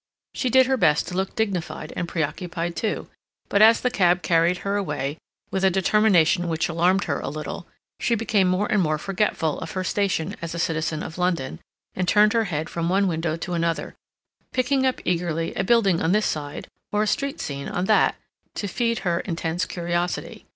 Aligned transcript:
She 0.33 0.49
did 0.49 0.65
her 0.65 0.77
best 0.77 1.07
to 1.09 1.13
look 1.15 1.35
dignified 1.35 1.93
and 1.95 2.07
preoccupied 2.07 2.75
too, 2.75 3.07
but 3.49 3.61
as 3.61 3.81
the 3.81 3.91
cab 3.91 4.23
carried 4.23 4.59
her 4.65 4.75
away, 4.75 5.19
with 5.51 5.63
a 5.63 5.69
determination 5.69 6.47
which 6.47 6.67
alarmed 6.67 7.03
her 7.03 7.19
a 7.19 7.29
little, 7.29 7.67
she 7.99 8.15
became 8.15 8.47
more 8.47 8.65
and 8.71 8.81
more 8.81 8.97
forgetful 8.97 9.59
of 9.59 9.73
her 9.73 9.83
station 9.83 10.35
as 10.41 10.55
a 10.55 10.57
citizen 10.57 11.03
of 11.03 11.19
London, 11.19 11.59
and 11.93 12.07
turned 12.07 12.33
her 12.33 12.45
head 12.45 12.67
from 12.67 12.89
one 12.89 13.07
window 13.07 13.35
to 13.37 13.53
another, 13.53 13.93
picking 14.51 14.87
up 14.87 15.01
eagerly 15.05 15.53
a 15.53 15.63
building 15.63 16.01
on 16.01 16.13
this 16.13 16.25
side 16.25 16.67
or 16.91 17.03
a 17.03 17.07
street 17.07 17.39
scene 17.39 17.69
on 17.69 17.85
that 17.85 18.15
to 18.55 18.67
feed 18.67 18.99
her 19.05 19.19
intense 19.19 19.65
curiosity. 19.67 20.47